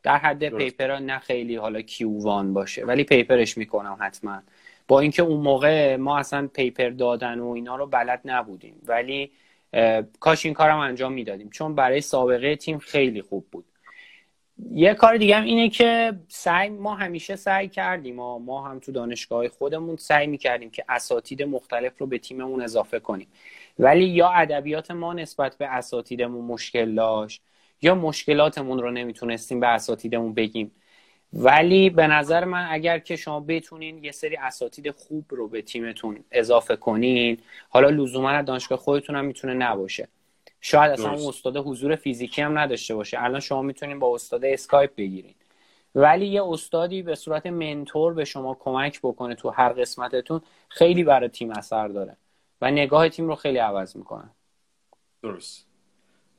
[0.03, 4.43] در حد paper نه خیلی حالا کیووان باشه ولی paper ش می‌کنم حتما.
[4.89, 9.31] با اینکه اون موقع ما اصلا paper دادن و اینا رو بلد نبودیم ولی
[10.21, 11.51] کاش این کارم انجام می‌دادیم.
[11.51, 13.65] چون برای سابقه تیم خیلی خوب بود.
[14.73, 19.49] یه کار دیگه هم اینه که سعی ما همیشه سعی کردیم ما هم تو دانشگاه
[19.49, 23.29] خودمون سعی می‌کردیم که اساتید مختلف رو به تیممون اضافه کنیم.
[23.79, 27.43] ولی یا ادبیات ما نسبت به اساتیدمون مشکل داشت
[27.83, 30.73] یا مشکلاتمون رو نمی‌تونستیم به اساتیدمون بگیم.
[31.33, 36.25] ولی به نظر من اگر که شما بتونین یه سری اساتید خوب رو به تیمتون
[36.31, 40.09] اضافه کنین حالا لزوما از دانشگاه خودتون هم می‌تونه نباشه.
[40.61, 43.23] شاید اصلا اون استاد حضور فیزیکی هم نداشته باشه.
[43.23, 45.35] الان شما می‌تونین با استاد اسکایپ بگیرین
[45.95, 51.29] ولی یه استادی به صورت منتور به شما کمک بکنه تو هر قسمتتون خیلی برای
[51.29, 52.17] تیم اثر داره
[52.61, 54.31] و نگاه تیم رو خیلی عوض می‌کنه.
[55.23, 55.67] درست.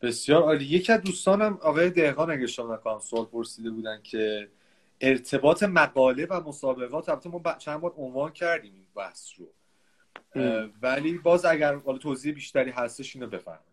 [0.02, 0.66] بسیار عالی.
[0.66, 4.50] یکی از دوستانم آقای دهقان اگه شما نکنم سوال پرسیده بودن که
[5.02, 9.48] ارتباط مقاله و مسابقات البته ما چند بار عنوان کردیم این بحث رو.
[10.82, 13.69] ولی باز اگر حالا توضیح بیشتری هستش اینو بفرمایید.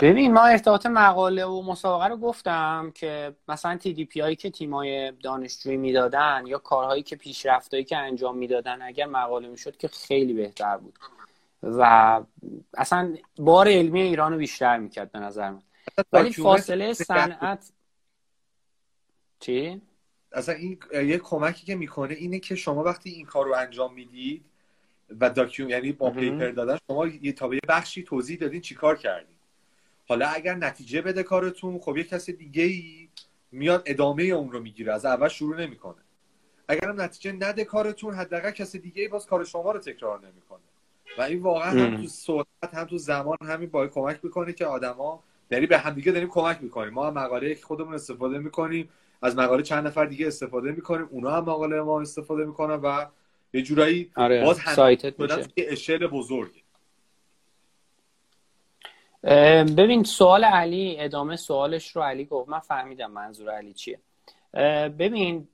[0.00, 4.50] ببین ما ارتباط مقاله و مسابقه رو گفتم که مثلا تی دی پی هایی که
[4.50, 10.32] تیمای دانشجویی می‌دادن یا کارهایی که پیشرفتایی که انجام می‌دادن اگر مقاله می‌شد که خیلی
[10.32, 10.98] بهتر بود.
[11.62, 12.20] و
[12.74, 15.62] اصلا بار علمی ایران رو بیشتر می‌کرد به نظر من.
[16.12, 17.72] ولی فاصله صنعت
[19.40, 19.80] چی؟
[20.32, 24.44] اصلا این یه کمکی که می‌کنه اینه که شما وقتی این کار رو انجام می‌دید
[25.20, 29.36] و داکیوم یعنی با پیپر دادن شما یه تا یه بخشی توضیح دادین چیکار کردین.
[30.10, 33.08] حالا اگر نتیجه بده کارتون خب یه کسی دیگه ای
[33.52, 36.02] میاد ادامه اون رو می‌گیره از اول شروع نمی‌کنه.
[36.68, 40.60] اگر هم نتیجه نده کارتون حداقل کسی دیگه ای باز کار شما رو تکرار نمی‌کنه.
[41.18, 45.22] و این واقعا هم تو سرعت هم تو زمان همین باید کمک می‌کنه که آدما
[45.50, 46.94] یعنی به همدیگه داریم کمک می‌کنیم.
[46.94, 48.88] ما هم مقاله خودمون استفاده می‌کنیم
[49.22, 53.06] از مقاله چند نفر دیگه استفاده می‌کنیم اونا هم مقاله ما استفاده می‌کنن و
[53.52, 54.44] یه جورایی آره.
[54.44, 55.46] باز سایتت میشه.
[55.56, 56.59] اشل بزرگی
[59.76, 62.48] ببین سوال علی ادامه سوالش رو علی گفت.
[62.48, 64.00] من فهمیدم منظور علی چیه.
[64.98, 65.48] ببین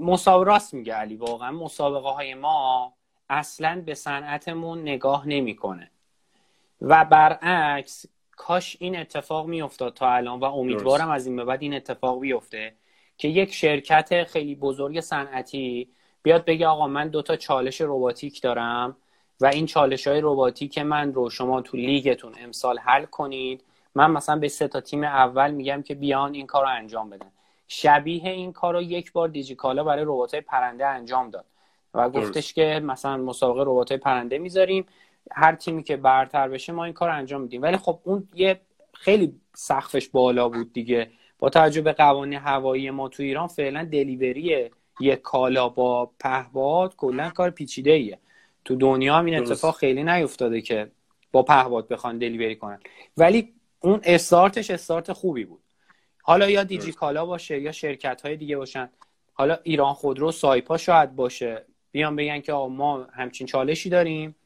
[0.00, 2.92] مسابقه راست میگه علی واقعا مسابقه های ما
[3.28, 5.90] اصلا به صنعتمون نگاه نمی‌کنه.
[6.80, 11.74] و برعکس کاش این اتفاق میافتاد تا الان و امیدوارم از این به بعد این
[11.74, 12.74] اتفاق بیفته
[13.18, 15.90] که یک شرکت خیلی بزرگ صنعتی
[16.22, 18.96] بیاد بگه آقا من دوتا چالش رباتیک دارم.
[19.40, 24.36] و این چالش های رباتیک من رو شما تو لیگتون امسال حل کنید من مثلا
[24.36, 27.32] به سه تا تیم اول میگم که بیان این کار رو انجام بدن.
[27.68, 31.44] شبیه این کار رو یک بار دیجیکالا برای ربات پرنده انجام داد
[31.94, 34.86] و گفتش که مثلا مسابقه ربات پرنده می‌ذاریم
[35.32, 37.62] هر تیمی که برتر بشه ما این کار انجام میدیم.
[37.62, 38.60] ولی خب اون یه
[38.92, 41.10] خیلی سقفش بالا بود دیگه.
[41.38, 44.70] با توجه به قوانین هوایی ما تو ایران فعلا دلیوری
[45.00, 48.18] یک کالا با پهباد کلا کار پیچیده ایه
[48.66, 50.90] تو دنیا هم این اتفاق خیلی نیفتاده که
[51.32, 52.80] با پهباد بخوان دلیوری کنن.
[53.16, 55.60] ولی اون استارتش استارت خوبی بود.
[56.22, 58.90] حالا یا دیجی کالا باشه یا شرکت های دیگه باشن.
[59.34, 61.64] حالا ایران خودرو سایپا شاید باشه.
[61.92, 64.36] بیان بگن که ما همچین چالشی داریم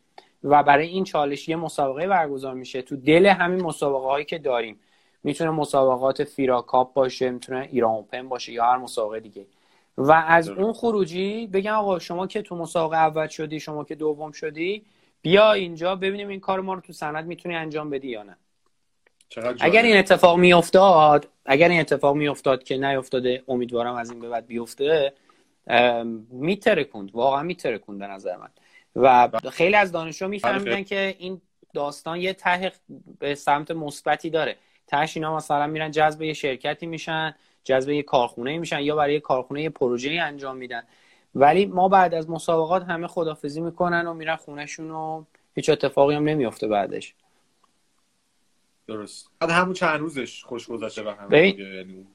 [0.45, 2.83] و برای این چالش یه مسابقه برگزار میشه.
[2.83, 4.81] تو دل همین مسابقه هایی که داریم.
[5.23, 9.47] می‌تونه مسابقات فیراکاپ باشه می‌تونه ایران اوپن باشه یا هر مسابقه دیگه.
[10.03, 14.33] و از اون خروجی بگم آقا شما که تو مسابقه اول شدی شما که دوم
[14.33, 14.85] شدی
[15.23, 18.37] بیا اینجا ببینیم این کار ما رو تو سند می‌تونی انجام بدی یا نه.
[19.61, 24.47] اگر این اتفاق میافتاد اگر این اتفاق میافتاد که نیافتاده امیدوارم از این به بعد
[24.47, 25.13] بیفته
[26.31, 28.49] میترکوند واقعا میترکوند به نظر من.
[28.97, 31.41] و خیلی از دانشجو میفهمیدن که این
[31.75, 32.73] داستان یه ته
[33.19, 34.57] به سمت مثبتی داره.
[34.91, 39.21] تهش اینا مثلا میرن جذب یه شرکتی میشن جذب یه کارخونه میشن یا برای یه
[39.21, 40.83] کارخونه یه پروژه انجام میدن.
[41.35, 45.25] ولی ما بعد از مسابقات همه خدافزی می‌کنن و میرن خونهشون و
[45.55, 47.15] هیچ اتفاقی هم نمیافته بعدش.
[48.87, 49.31] درست.
[49.41, 52.07] بعد همون چند روزش خوش گذشته و همه یعنی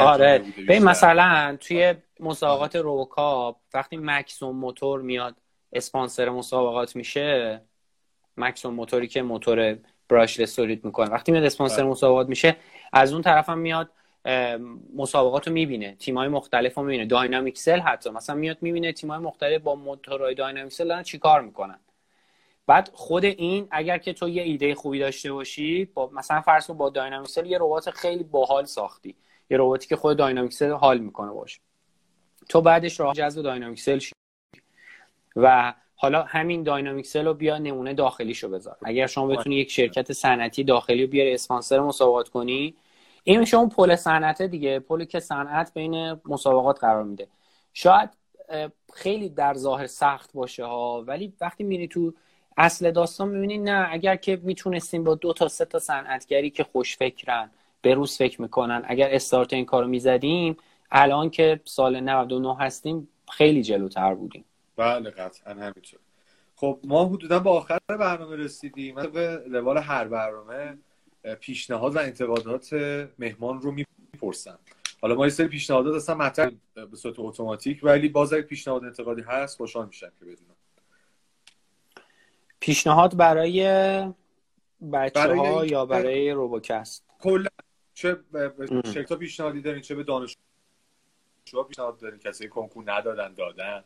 [0.00, 0.38] آره.
[0.38, 5.36] ببین مثلا توی مسابقات روکاپ وقتی مکسوم موتور میاد
[5.72, 7.60] اسپانسر مسابقات میشه
[8.36, 9.78] مکسوم موتوری که موتور
[10.12, 11.10] براش سولید می‌کنه.
[11.10, 11.90] وقتی میاد اسپانسر بله.
[11.90, 12.56] مسابقات میشه
[12.92, 13.90] از اون طرف هم میاد
[14.96, 17.06] مسابقات رو می‌بینه تیمای مختلف رو می‌بینه.
[17.06, 18.10] داینامیک سل حتی.
[18.10, 21.78] مثلا میاد می‌بینه تیمای مختلف با موتورهای داینامیک سل دارن چیکار می‌کنن.
[22.66, 26.90] بعد خود این اگر که تو یه ایده خوبی داشته باشی با مثلا فرض با
[26.90, 29.14] داینامیک سل یه ربات خیلی باحال ساختی.
[29.50, 31.60] یه رباتی که خود Dynamixel حال می‌کنه باشه.
[32.48, 34.12] تو بعدش راه جذب Dynamixel شی.
[35.36, 38.76] و حالا همین Dynamixel رو بیا نمونه داخلیشو بذار.
[38.82, 42.74] اگر شما بتونی یک شرکت صنعتی داخلی رو بیاری اسپانسر مسابقات کنی
[43.24, 44.78] این میشه اون پل صنعت دیگه.
[44.78, 47.28] پلی که صنعت بین مسابقات قرار میده.
[47.72, 48.10] شاید
[48.92, 52.12] خیلی در ظاهر سخت باشه ها ولی وقتی میری تو
[52.56, 56.96] اصل داستان می‌بینی نه اگر که می‌تونستیم با دو تا سه تا صنعتگری که خوش
[56.96, 57.50] فکرن
[57.82, 60.56] به روز فکر می‌کنن اگر استارت این کارو می‌زدیم
[60.90, 64.44] الان که سال 99 هستیم خیلی جلوتر بودیم.
[64.82, 66.00] بله قطعا همینطور.
[66.56, 68.94] خب ما حدودا به آخر برنامه رسیدیم.
[68.94, 70.78] من به روال هر برنامه
[71.40, 72.72] پیشنهاد و انتقادات
[73.18, 74.58] مهمان رو می‌پرسم.
[75.02, 79.22] حالا ما یه سری پیشنهادات هستن مطرح به صورت اتوماتیک ولی باز اگه پیشنهاد انتقادی
[79.22, 80.56] هست خوشحال میشم که بدونم.
[82.60, 83.62] پیشنهاد برای
[84.92, 85.38] بچه برای...
[85.38, 87.48] ها یا برای روبوکست؟ کلا
[87.94, 88.16] چه
[88.94, 90.36] شرکت پیشنهادی دارین چه به دانش
[91.68, 93.84] پیشنهاد دارین؟ کسی کنکور ندادن دادن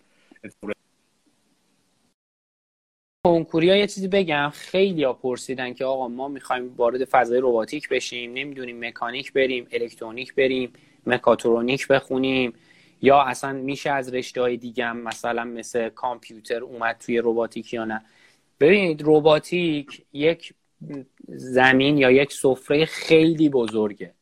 [3.27, 4.51] کنکوری ها یه چیزی بگم.
[4.55, 10.35] خیلی ها پرسیدن که آقا ما می‌خوایم وارد فضای روباتیک بشیم نمی‌دونیم مکانیک بریم الکترونیک
[10.35, 10.73] بریم
[11.07, 12.53] مکاترونیک بخونیم
[13.03, 18.05] یا اصلا میشه از رشته های دیگه مثلا مثل کامپیوتر اومد توی روباتیک یا نه.
[18.61, 20.55] ببینید روباتیک یک
[21.29, 24.15] زمین یا یک سفره خیلی بزرگه.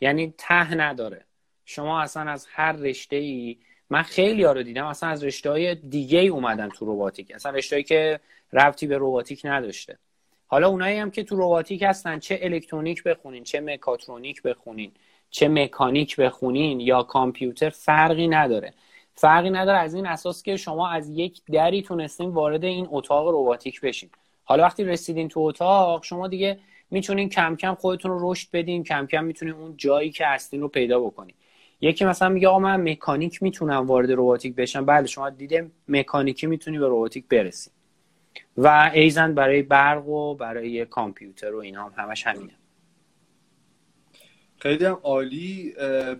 [0.00, 1.24] یعنی ته نداره.
[1.64, 3.56] شما اصلا از هر رشته ای
[3.92, 4.86] من خیلی ها رو دیدم.
[4.86, 8.20] اصلا از رشته های دیگه ای اومدن تو روباتیک اصلا رشته که
[8.52, 9.98] ربطی به روباتیک نداشته.
[10.46, 14.92] حالا اونایی هم که تو روباتیک هستن چه الکترونیک بخونین چه مکاترونیک بخونین
[15.30, 18.74] چه مکانیک بخونین یا کامپیوتر فرقی نداره.
[19.14, 23.80] فرقی نداره از این اساس که شما از یک دری تونستین وارد این اتاق روباتیک
[23.80, 24.10] بشین.
[24.44, 26.58] حالا وقتی رسیدین تو اتاق شما دیگه
[26.90, 30.68] می‌تونین کم کم خودتون رو رشد بدین کم کم می‌تونین اون جایی که هستین رو
[30.68, 31.34] پیدا بکنین.
[31.84, 34.86] یکی مثلا میگه آقا من مکانیک می‌تونم وارد روباتیک بشم.
[34.86, 37.70] بله شما دیده مکانیکی می‌تونی به روباتیک برسی.
[38.56, 42.54] و ایزن برای برق و برای کامپیوتر و اینا هم همش همینه.
[44.58, 45.74] خیلی هم عالی.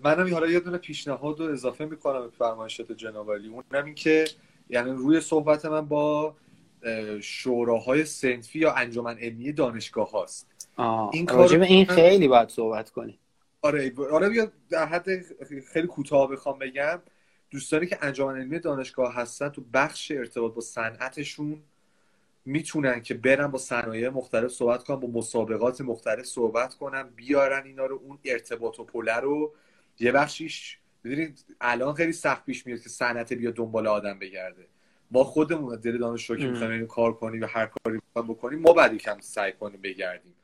[0.05, 4.25] منم حالا یه دونه پیشنهاد رو اضافه می‌کنم به فرمایشات جناب علی اونم این که
[4.71, 6.35] یعنی روی صحبت من با
[7.21, 10.49] شوراهای سنفی یا انجمن علمی دانشگاه هاست.
[11.13, 13.19] این کار این خیلی باید صحبت کنیم.
[13.63, 15.07] آره آره بیا در حد
[15.73, 17.03] خیلی کوتاه بخوام بگم.
[17.51, 21.63] دوستانی که انجمن علمی دانشگاه هستن تو بخش ارتباط با صنعتشون
[22.45, 27.87] می‌تونن که برن با صنایع مختلف صحبت کنن با مسابقات مختلف صحبت کنن بیارن اینا
[27.87, 29.55] رو اون ارتباط و پله رو.
[29.99, 34.67] یه بخشیش ببینید الان خیلی سخت پیش میاد که صنعت بیا دنبال آدم بگرده.
[35.11, 39.21] ما خودمون دل دانشجو که می‌خوایم کار کنیم و هر کاری بکنیم ما بعد کم
[39.21, 40.35] سعی کنیم بگردیم.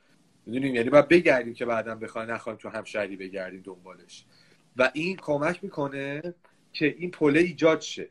[0.48, 4.24] می‌دونیم؟ یعنی باید بگردیم که بعدا بخوایم نخوایم تو همشهری بگردیم دنبالش.
[4.76, 6.34] و این کمک می‌کنه
[6.72, 8.08] که این پله ایجاد شه.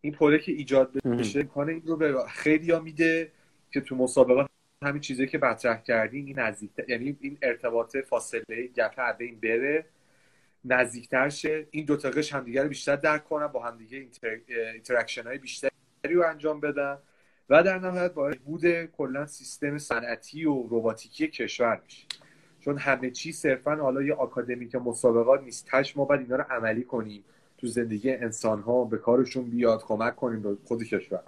[0.00, 3.32] این پله که ایجاد بشه امکانه این رو به خیلی ها میده
[3.72, 4.48] که تو مسابقات
[4.82, 9.84] همین چیزی که مطرح کردیم این نزدیک یعنی این ارتباط فاصله گپ این بره
[10.64, 11.66] نزدیکتر شه.
[11.70, 14.38] این دو تا قشر همدیگه رو بیشتر درک کنن با همدیگه inter...
[14.72, 15.70] interaction های بیشتری
[16.04, 16.98] رو انجام بدن.
[17.50, 22.06] و در نهایت باعث بهبود کلا سیستم صنعتی و رباتیکی کشور میشه
[22.60, 25.66] چون همه چی صرفا حالا یه آکادمیک مسابقات نیست.
[25.70, 27.24] تهش ما باید اینا رو عملی کنیم.
[27.58, 31.20] تو زندگی انسان ها به کارشون بیاد کمک کنیم به خود کشور.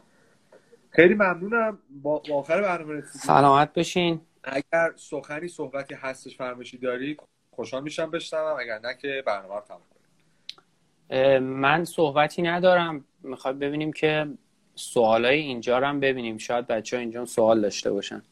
[0.90, 1.78] خیلی ممنونم.
[2.02, 3.20] با آخر برنامه رسیدیم.
[3.20, 8.56] سلامت بشین اگر سخنی صحبتی هستش فرمایشی دارید خوشحال میشم بشنوم.
[8.60, 9.82] اگر نه که برنامه رو تمام
[11.42, 13.04] من صحبتی ندارم.
[13.22, 14.26] می‌خواد ببینیم که
[14.74, 16.38] سوالای اینجا رو هم ببینیم.
[16.38, 18.22] شاید بچه ها اینجا سوال داشته باشن.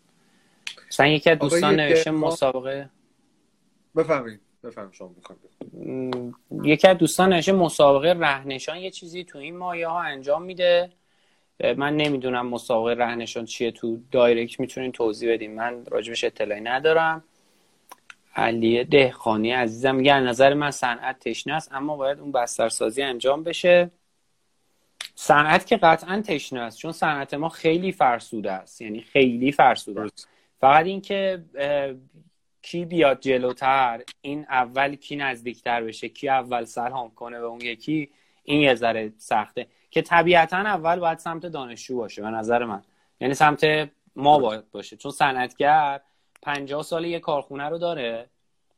[0.89, 2.89] مثلا یکی از دوستان نوشته مسابقه
[3.97, 5.15] بفهمید بفهم شما
[6.63, 10.91] یکی از دوستان نوشته مسابقه رهنشان یه چیزی تو این مایه ها انجام میده.
[11.77, 13.71] من نمی‌دونم مسابقه رهنشان چیه.
[13.71, 17.25] تو دایرکت می‌تونین توضیح بدیم من راجبش اطلاعی ندارم.
[18.37, 19.95] علیه دهخانی عزیزم.
[19.95, 23.91] میگه نظر من صنعت تشنه است اما باید اون بسترسازی انجام بشه.
[25.25, 28.81] صنعت که قطعا تشنه است چون صنعت ما خیلی فرسوده است.
[28.81, 30.29] یعنی خیلی فرسوده است.
[30.61, 31.45] فقط اینکه
[32.63, 38.11] کی بیاد جلوتر این اول کی نزدیکتر بشه کی اول سلام کنه به اون یکی
[38.45, 39.67] این یه ذره سخته.
[39.91, 42.83] که طبیعتا اول باید سمت دانشجو باشه به نظر من.
[43.21, 44.97] یعنی سمت ما باید باشه.
[44.97, 46.01] چون صنعتگر
[46.43, 48.27] پنجاه سال یه کارخونه رو داره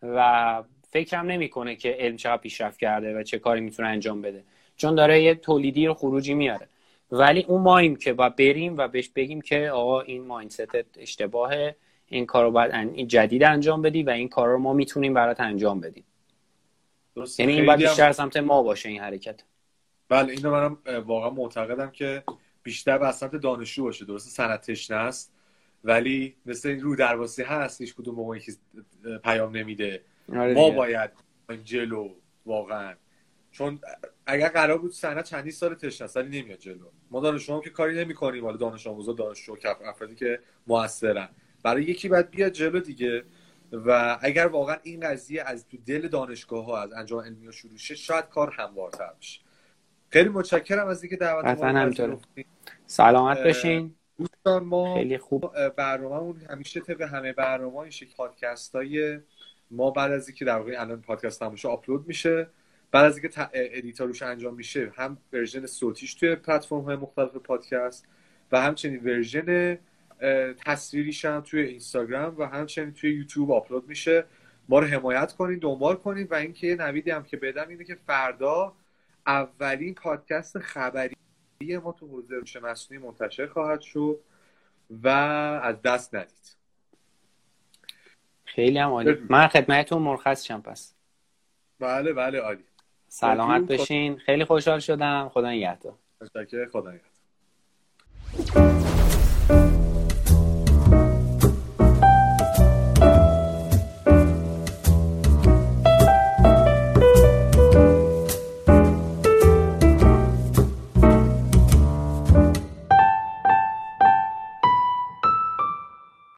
[0.03, 4.45] و فکرم نمی‌کنه که علم چقدر پیشرفت کرده و چه کاری می‌تونه انجام بده.
[4.77, 6.69] چون داره یه تولیدی رو خروجی میاره.
[7.11, 12.27] ولی اون ماییم که با بریم و بهش بگیم که آقا این ماینست اشتباهه این
[12.27, 15.81] کار رو باید این جدید انجام بدی و این کار رو ما می‌تونیم برات انجام
[15.81, 16.05] بدیم.
[17.39, 19.41] یعنی این باید بیشتر سمت ما باشه این حرکت.
[20.09, 22.23] بله اینو منم واقعا معتقدم که
[22.63, 24.05] بیشتر به سمت دانشجو باشه.
[24.05, 25.33] درسته سنتش نست
[25.85, 28.53] ولی مثل این رو درواسی هست هیچ کدوم موقعی که
[29.25, 30.03] پیام نمیده.
[30.33, 31.11] آره ما باید
[31.65, 32.09] جلو
[32.47, 32.95] واقعا.
[33.55, 33.81] چون
[34.27, 36.87] اگر قرار بود سنت چندی سال تشنه ولی نمیاد جلو.
[37.11, 41.29] ما دانشجو که کاری نمی‌کنیم ولی دانش آموزا دانشجو افرادی که موثرن.
[41.63, 43.25] برای یکی باید بیاد جلو دیگه.
[43.73, 47.95] و اگر واقعا این قضیه از تو دل دانشگاه ها از انجام علمی شروع شه
[47.95, 49.41] شاید کار هموارتر بشه.
[50.11, 52.21] خیلی متشکرم از اینکه دعوت ما
[52.87, 53.95] سلامت بشین.
[54.19, 55.69] دوستان ما خیلی خوب.
[55.69, 59.19] برنامه‌مون همیشه طبق همه برنامه این شکل پادکست های
[59.71, 62.47] ما بعد از اینکه در واقع الان پادکست شما آپلود میشه.
[62.95, 67.37] بعد از اینکه edit و روتوش انجام میشه هم version صوتیش توی پلتفرم های مختلف
[67.37, 68.07] پادکست
[68.53, 69.79] و همچنین version
[70.67, 74.25] تصویریش هم توی اینستاگرام و همچنین توی یوتیوب آپلود میشه.
[74.69, 77.95] ما رو حمایت کنین دنبال کنین و اینکه یه نویدی هم که بدم اینه که
[78.07, 78.73] فردا
[79.27, 81.17] اولین پادکست خبری
[81.83, 84.21] ما تو حوزه روش مصنوعی منتشر خواهد شد
[84.91, 86.57] و از دست ندید.
[88.45, 89.17] خیلی هم عالی.
[89.31, 90.95] من خدمتتون مرخص شم پس.
[91.81, 92.65] بله بله عالی.
[93.17, 95.31] سلامت باشین خیلی خوشحال شدم.
[95.35, 95.95] خدا نگهدار.
[96.73, 98.84] خدا نگهدار.